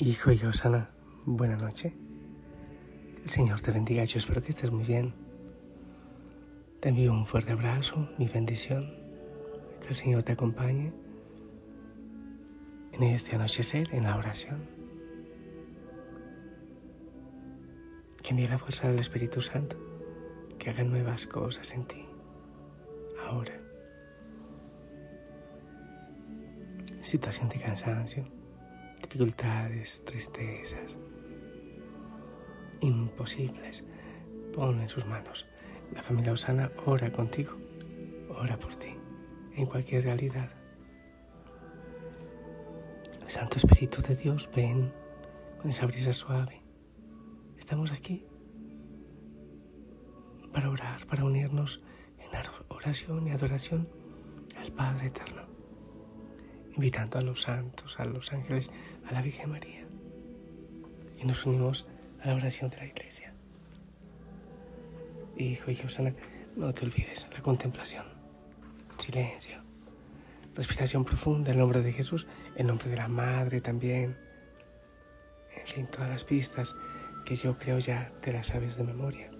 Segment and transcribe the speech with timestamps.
[0.00, 0.90] Hijo y Osana,
[1.24, 1.94] buena noche.
[3.22, 5.14] El Señor te bendiga, yo espero que estés muy bien.
[6.80, 8.92] Te envío un fuerte abrazo, mi bendición.
[9.80, 10.92] Que el Señor te acompañe
[12.90, 14.68] en este anochecer, en la oración.
[18.20, 19.76] Que envíe la fuerza del Espíritu Santo,
[20.58, 22.04] que haga nuevas cosas en ti,
[23.28, 23.60] ahora.
[27.00, 28.43] Situación de cansancio
[29.14, 30.98] dificultades, tristezas,
[32.80, 33.84] imposibles,
[34.52, 35.46] pon en sus manos.
[35.92, 37.52] La familia Osana ora contigo,
[38.30, 38.92] ora por ti,
[39.54, 40.50] en cualquier realidad.
[43.22, 44.92] El Santo Espíritu de Dios, ven
[45.62, 46.60] con esa brisa suave.
[47.56, 48.26] Estamos aquí
[50.52, 51.84] para orar, para unirnos
[52.18, 52.30] en
[52.68, 53.88] oración y adoración
[54.58, 55.53] al Padre Eterno
[56.74, 58.70] invitando a los santos, a los ángeles,
[59.08, 59.86] a la Virgen María.
[61.18, 61.86] Y nos unimos
[62.22, 63.32] a la oración de la iglesia.
[65.36, 66.14] Hijo y Osana,
[66.56, 68.04] no te olvides la contemplación.
[68.98, 69.62] Silencio.
[70.54, 74.16] Respiración profunda, el nombre de Jesús, el nombre de la Madre también.
[75.56, 76.76] En fin, todas las pistas
[77.24, 79.33] que yo creo ya te las sabes de memoria.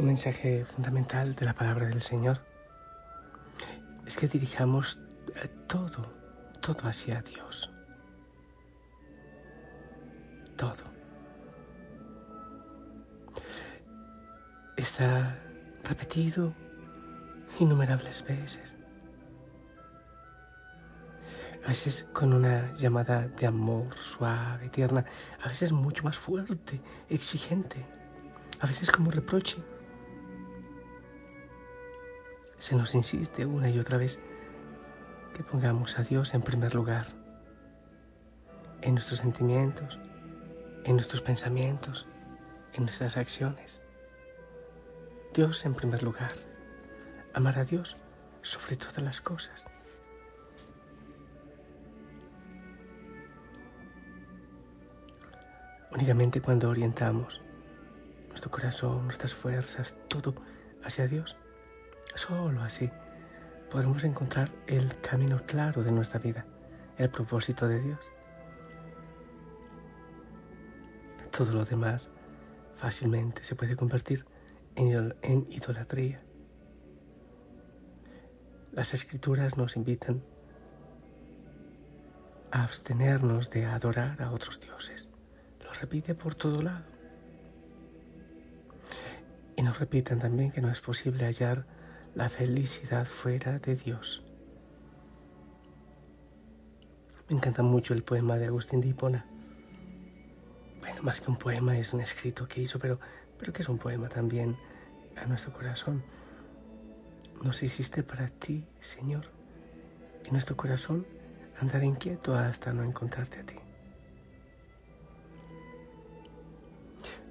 [0.00, 2.38] Un mensaje fundamental de la palabra del Señor
[4.06, 4.98] es que dirijamos
[5.34, 6.10] eh, todo,
[6.62, 7.70] todo hacia Dios.
[10.56, 10.84] Todo.
[14.74, 15.38] Está
[15.84, 16.54] repetido
[17.58, 18.74] innumerables veces.
[21.62, 25.04] A veces con una llamada de amor suave, tierna,
[25.42, 26.80] a veces mucho más fuerte,
[27.10, 27.84] exigente,
[28.60, 29.62] a veces como reproche
[32.60, 34.18] se nos insiste una y otra vez
[35.34, 37.06] que pongamos a Dios en primer lugar,
[38.82, 39.98] en nuestros sentimientos,
[40.84, 42.06] en nuestros pensamientos,
[42.74, 43.80] en nuestras acciones.
[45.32, 46.34] Dios en primer lugar,
[47.32, 47.96] amar a Dios
[48.42, 49.66] sobre todas las cosas.
[55.92, 57.40] Únicamente cuando orientamos
[58.28, 60.34] nuestro corazón, nuestras fuerzas, todo
[60.84, 61.36] hacia Dios,
[62.14, 62.90] Solo así
[63.70, 66.44] podremos encontrar el camino claro de nuestra vida,
[66.98, 68.12] el propósito de Dios.
[71.30, 72.10] Todo lo demás
[72.74, 74.26] fácilmente se puede convertir
[74.74, 76.20] en idolatría.
[78.72, 80.22] Las escrituras nos invitan
[82.50, 85.08] a abstenernos de adorar a otros dioses.
[85.64, 86.84] Lo repite por todo lado.
[89.56, 91.66] Y nos repiten también que no es posible hallar
[92.14, 94.24] la felicidad fuera de Dios.
[97.28, 99.24] Me encanta mucho el poema de Agustín de Hipona.
[100.80, 102.98] Bueno, más que un poema es un escrito que hizo, pero,
[103.38, 104.56] pero que es un poema también
[105.16, 106.02] a nuestro corazón.
[107.42, 109.26] Nos hiciste para ti, Señor,
[110.26, 111.06] y nuestro corazón
[111.60, 113.54] andará inquieto hasta no encontrarte a ti.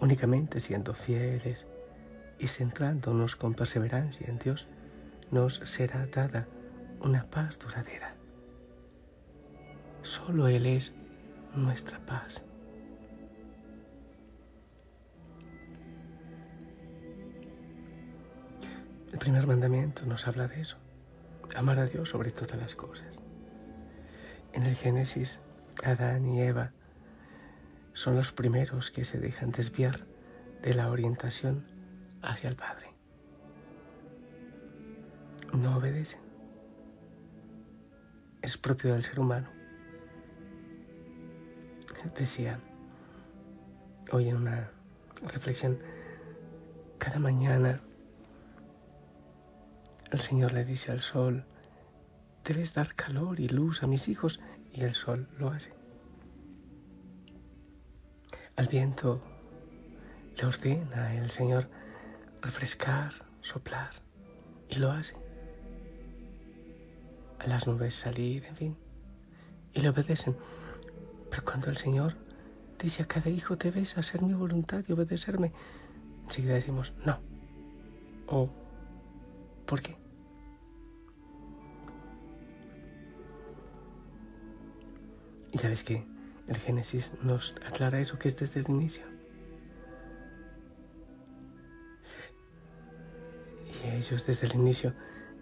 [0.00, 1.66] Únicamente siendo fieles
[2.38, 4.68] y centrándonos con perseverancia en Dios,
[5.30, 6.46] nos será dada
[7.00, 8.14] una paz duradera.
[10.02, 10.94] Solo Él es
[11.54, 12.42] nuestra paz.
[19.12, 20.76] El primer mandamiento nos habla de eso,
[21.56, 23.14] amar a Dios sobre todas las cosas.
[24.52, 25.40] En el Génesis,
[25.82, 26.72] Adán y Eva
[27.92, 30.00] son los primeros que se dejan desviar
[30.62, 31.64] de la orientación
[32.24, 32.92] hacia el Padre.
[35.52, 36.20] No obedecen.
[38.42, 39.48] Es propio del ser humano.
[42.18, 42.60] Decía
[44.12, 44.70] hoy en una
[45.32, 45.78] reflexión,
[46.98, 47.80] cada mañana
[50.10, 51.44] el Señor le dice al sol,
[52.44, 54.40] debes dar calor y luz a mis hijos
[54.72, 55.70] y el sol lo hace.
[58.56, 59.20] Al viento
[60.36, 61.68] le ordena el Señor
[62.44, 63.90] refrescar, soplar,
[64.68, 65.14] y lo hace.
[67.38, 68.76] A las nubes salir, en fin,
[69.72, 70.36] y le obedecen.
[71.30, 72.14] Pero cuando el Señor
[72.78, 75.52] dice a cada hijo, debes hacer mi voluntad y obedecerme,
[76.24, 77.18] enseguida decimos, no.
[78.26, 78.50] O,
[79.66, 79.96] ¿por qué?
[85.52, 86.04] Y ya ves que
[86.46, 89.13] el Génesis nos aclara eso que es desde el inicio.
[93.92, 94.94] Ellos desde el inicio,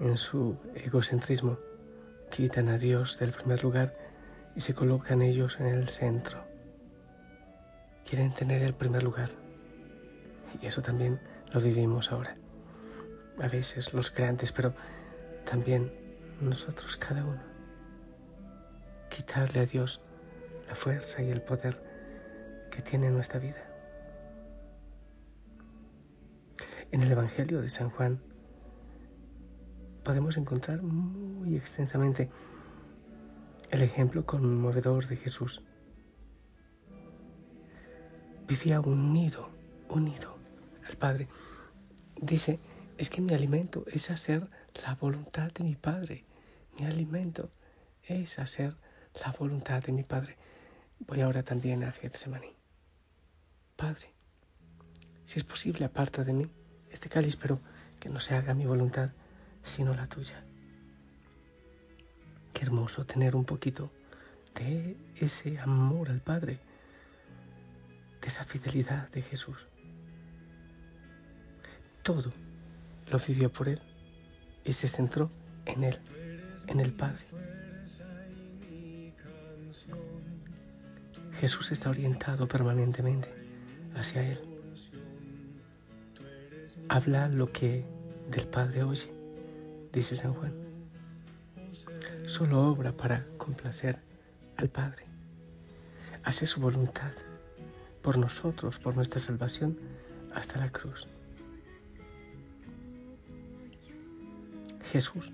[0.00, 1.58] en su egocentrismo,
[2.30, 3.94] quitan a Dios del primer lugar
[4.54, 6.44] y se colocan ellos en el centro.
[8.08, 9.30] Quieren tener el primer lugar.
[10.62, 11.20] Y eso también
[11.52, 12.36] lo vivimos ahora.
[13.40, 14.72] A veces los grandes, pero
[15.44, 15.92] también
[16.40, 17.42] nosotros cada uno.
[19.10, 20.00] Quitarle a Dios
[20.68, 21.82] la fuerza y el poder
[22.70, 23.67] que tiene nuestra vida.
[26.90, 28.18] En el Evangelio de San Juan
[30.02, 32.30] podemos encontrar muy extensamente
[33.68, 35.62] el ejemplo conmovedor de Jesús.
[38.46, 39.50] Vivía unido,
[39.90, 40.38] unido
[40.88, 41.28] al Padre.
[42.16, 42.58] Dice,
[42.96, 44.48] es que mi alimento es hacer
[44.82, 46.24] la voluntad de mi Padre.
[46.80, 47.50] Mi alimento
[48.02, 48.76] es hacer
[49.22, 50.38] la voluntad de mi Padre.
[51.00, 52.56] Voy ahora también a Getsemaní.
[53.76, 54.14] Padre,
[55.22, 56.50] si es posible, aparta de mí
[56.98, 57.60] este cáliz, pero
[58.00, 59.10] que no se haga mi voluntad,
[59.62, 60.42] sino la tuya.
[62.52, 63.88] Qué hermoso tener un poquito
[64.56, 66.58] de ese amor al Padre,
[68.20, 69.58] de esa fidelidad de Jesús.
[72.02, 72.32] Todo
[73.12, 73.80] lo vivió por Él
[74.64, 75.30] y se centró
[75.66, 76.00] en Él,
[76.66, 77.24] en el Padre.
[81.38, 83.28] Jesús está orientado permanentemente
[83.94, 84.47] hacia Él.
[86.90, 87.84] Habla lo que
[88.30, 89.12] del Padre oye,
[89.92, 90.54] dice San Juan.
[92.26, 93.98] Solo obra para complacer
[94.56, 95.04] al Padre.
[96.24, 97.12] Hace su voluntad
[98.00, 99.78] por nosotros, por nuestra salvación,
[100.34, 101.06] hasta la cruz.
[104.90, 105.30] Jesús,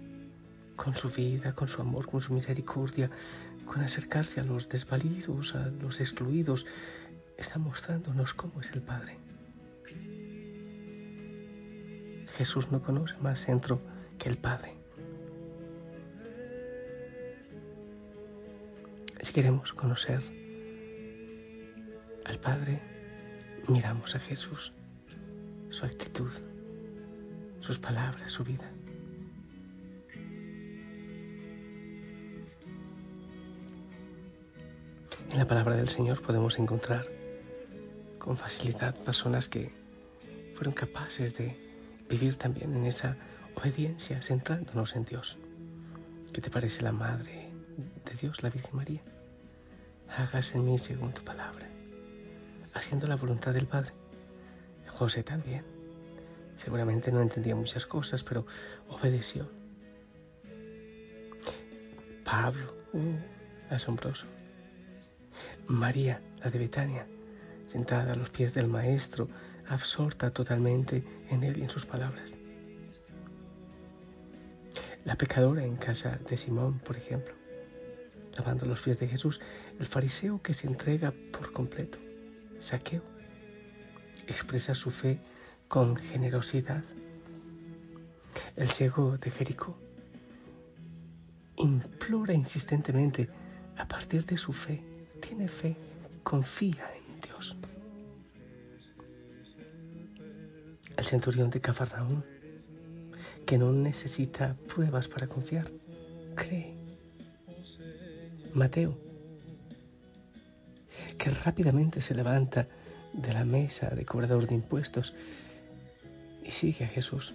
[0.75, 3.11] con su vida, con su amor, con su misericordia,
[3.65, 6.67] con acercarse a los desvalidos, a los excluidos,
[7.39, 9.24] está mostrándonos cómo es el Padre.
[12.37, 13.81] Jesús no conoce más centro
[14.19, 14.75] que el Padre.
[19.21, 20.21] Si queremos conocer
[22.25, 22.83] al Padre,
[23.69, 24.73] miramos a Jesús,
[25.71, 26.31] su actitud,
[27.61, 28.69] sus palabras, su vida.
[35.31, 37.07] En la palabra del Señor podemos encontrar
[38.19, 39.73] con facilidad personas que
[40.55, 41.64] fueron capaces de
[42.15, 43.17] vivir también en esa
[43.57, 45.37] obediencia, centrándonos en Dios.
[46.33, 47.51] ¿Qué te parece la Madre
[48.05, 49.03] de Dios, la Virgen María?
[50.17, 51.67] Hágase en mí según tu palabra,
[52.73, 53.93] haciendo la voluntad del Padre.
[54.87, 55.65] José también.
[56.57, 58.47] Seguramente no entendía muchas cosas, pero
[58.89, 59.51] obedeció.
[62.25, 64.27] Pablo, uh, asombroso.
[65.67, 67.07] María, la de Betania,
[67.67, 69.29] sentada a los pies del Maestro,
[69.69, 72.37] absorta totalmente en él y en sus palabras.
[75.05, 77.35] La pecadora en casa de Simón, por ejemplo,
[78.37, 79.41] lavando los pies de Jesús,
[79.79, 81.99] el fariseo que se entrega por completo,
[82.59, 83.03] saqueo,
[84.27, 85.19] expresa su fe
[85.69, 86.83] con generosidad.
[88.57, 89.77] El ciego de Jericó
[91.57, 93.29] implora insistentemente
[93.77, 94.83] a partir de su fe
[95.21, 95.77] tiene fe,
[96.23, 97.57] confía en Dios.
[100.97, 102.23] El centurión de Cafarnaúm,
[103.47, 105.71] que no necesita pruebas para confiar,
[106.35, 106.75] cree.
[108.55, 108.97] Mateo,
[111.19, 112.69] que rápidamente se levanta
[113.13, 115.15] de la mesa de cobrador de impuestos
[116.45, 117.35] y sigue a Jesús.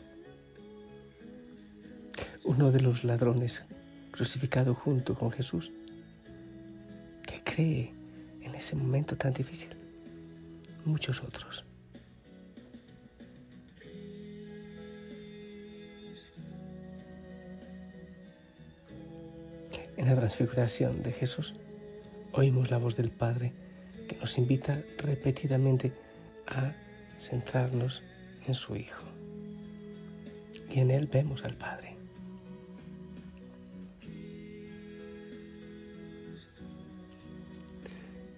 [2.43, 3.63] Uno de los ladrones
[4.11, 5.71] crucificado junto con Jesús
[7.59, 9.75] en ese momento tan difícil.
[10.85, 11.68] Muchos otros.
[19.99, 21.55] En la transfiguración de Jesús
[22.31, 23.51] oímos la voz del Padre
[24.07, 25.91] que nos invita repetidamente
[26.47, 26.73] a
[27.19, 28.01] centrarnos
[28.47, 29.03] en su Hijo.
[30.73, 31.97] Y en Él vemos al Padre.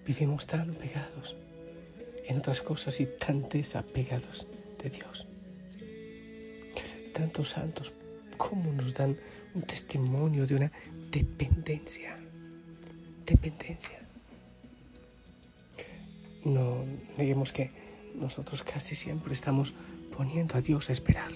[0.04, 1.36] Vivimos tan pegados
[2.26, 4.48] en otras cosas y tan desapegados
[4.82, 5.28] de Dios.
[7.14, 7.92] Tantos santos,
[8.36, 9.16] ¿cómo nos dan
[9.54, 10.72] un testimonio de una
[11.12, 12.18] dependencia?
[13.24, 14.00] Dependencia.
[16.44, 16.84] No
[17.16, 17.70] neguemos que
[18.16, 19.74] nosotros casi siempre estamos
[20.16, 21.30] poniendo a Dios a esperar.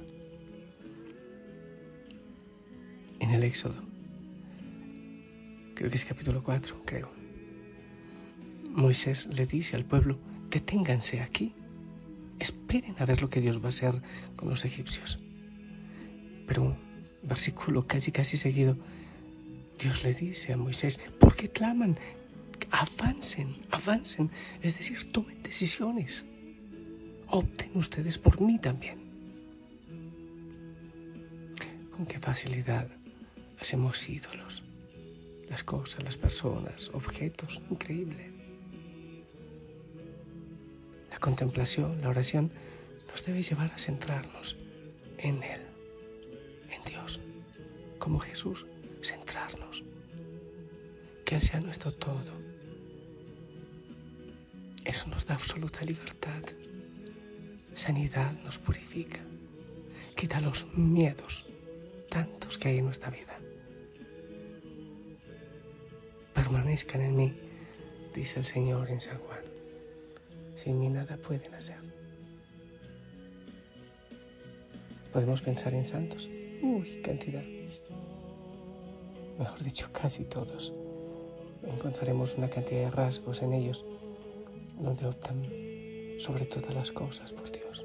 [3.21, 3.83] En el Éxodo,
[5.75, 7.26] creo que es capítulo 4, creo
[8.76, 10.18] Moisés le dice al pueblo,
[10.50, 11.54] deténganse aquí,
[12.38, 14.02] esperen a ver lo que Dios va a hacer
[14.37, 15.18] con los egipcios.
[16.47, 16.76] Pero un
[17.23, 18.76] versículo casi casi seguido,
[19.78, 21.99] Dios le dice a Moisés, ¿por qué claman?
[22.71, 24.30] Avancen, avancen,
[24.62, 26.25] es decir, tomen decisiones.
[27.28, 29.04] Opten ustedes por mí también.
[31.90, 32.88] Con qué facilidad
[33.61, 34.62] hacemos ídolos,
[35.49, 38.33] las cosas, las personas, objetos, increíble.
[41.11, 42.50] La contemplación, la oración,
[43.11, 44.56] nos debe llevar a centrarnos
[45.18, 45.61] en Él,
[46.71, 47.21] en Dios,
[47.99, 48.66] como Jesús,
[51.25, 52.33] que Él sea nuestro todo.
[54.85, 56.43] Eso nos da absoluta libertad.
[57.75, 59.21] Sanidad nos purifica,
[60.14, 61.50] quita los miedos
[62.09, 63.38] tantos que hay en nuestra vida.
[66.33, 67.35] Permanezcan en mí,
[68.14, 69.43] dice el Señor en San Juan.
[70.55, 71.81] Sin mí nada pueden hacer.
[75.12, 76.31] Podemos pensar en santos.
[76.62, 77.56] Uy, cantidad.
[79.38, 80.73] Mejor dicho, casi todos.
[81.62, 83.85] Encontraremos una cantidad de rasgos en ellos
[84.78, 85.43] donde optan
[86.19, 87.85] sobre todas las cosas por Dios.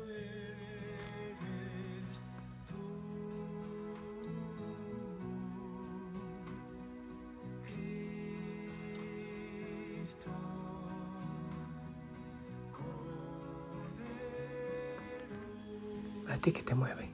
[16.27, 17.09] ¿A ti qué te mueve?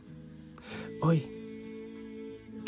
[1.02, 1.37] Hoy, ¿qué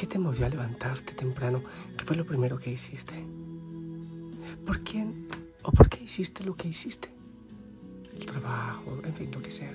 [0.10, 1.62] te movió a levantarte temprano?
[1.96, 3.24] ¿Qué fue lo primero que hiciste?
[4.66, 5.28] ¿Por quién
[5.62, 7.10] o por qué hiciste lo que hiciste?
[8.18, 9.72] El trabajo, en fin, lo que sea.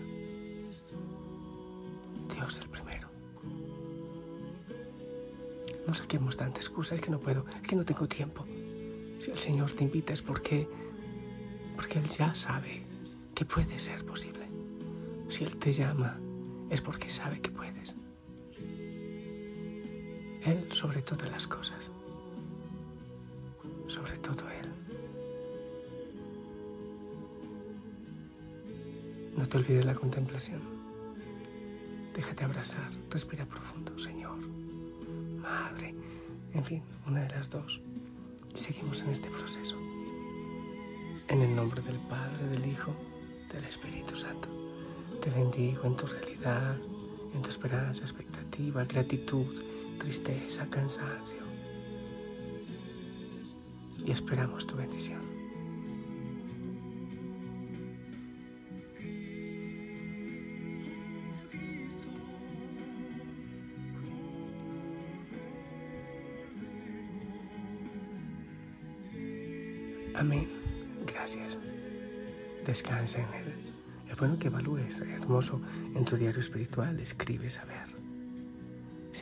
[2.35, 3.09] Dios el primero.
[5.87, 8.45] No saquemos tantas excusas, es que no puedo, es que no tengo tiempo.
[9.21, 10.69] Si el Señor te invita es porque,
[11.77, 12.83] porque Él ya sabe
[13.35, 14.49] que puede ser posible.
[15.29, 16.19] Si Él te llama
[16.71, 17.74] es porque sabe que puedes.
[20.45, 21.91] Él sobre todas las cosas.
[23.87, 24.69] Sobre todo Él.
[29.37, 30.61] No te olvides la contemplación.
[32.15, 34.39] Déjate abrazar, respira profundo, Señor,
[35.41, 35.95] Madre,
[36.53, 37.81] en fin, una de las dos.
[38.55, 39.77] Y seguimos en este proceso.
[41.29, 42.95] En el nombre del Padre, del Hijo,
[43.53, 44.49] del Espíritu Santo.
[45.21, 46.77] Te bendigo en tu realidad,
[47.35, 49.47] en tu esperanza, expectativa, gratitud,
[50.05, 51.39] tristeza, cansancio.
[54.05, 55.23] Y esperamos tu bendición.
[70.15, 70.49] Amén.
[71.07, 71.59] Gracias.
[72.67, 73.55] Descansa en Él.
[74.11, 75.63] Es bueno que evalúes, hermoso,
[75.95, 77.01] en tu diario espiritual.
[77.01, 77.94] Escribe saber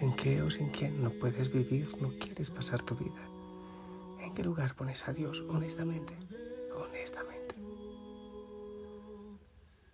[0.02, 3.22] sin qué o sin quién no puedes vivir, no quieres pasar tu vida.
[4.20, 6.12] ¿En qué lugar pones a Dios honestamente?
[6.76, 7.54] Honestamente.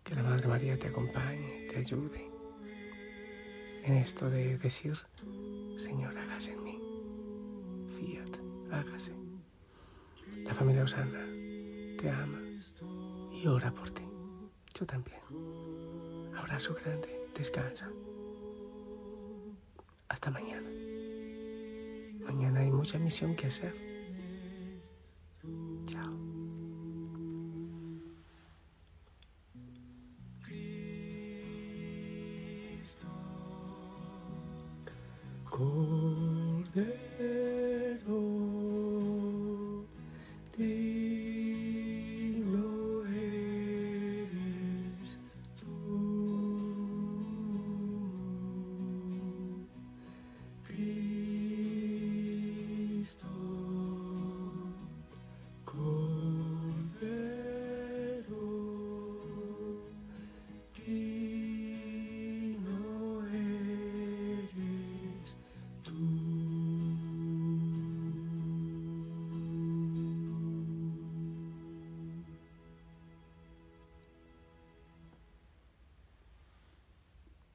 [0.04, 2.30] Que la Madre María te acompañe, te ayude
[3.84, 4.96] en esto de decir,
[5.76, 6.80] Señor, hágase en mí.
[7.88, 8.38] Fiat,
[8.72, 9.12] hágase.
[10.42, 11.22] La familia Osana
[11.98, 12.40] te ama
[13.30, 14.04] y ora por ti.
[14.72, 15.20] Yo también.
[16.34, 17.90] Abrazo grande, descansa.
[20.08, 20.68] Hasta mañana.
[22.20, 23.87] Mañana hay mucha misión que hacer.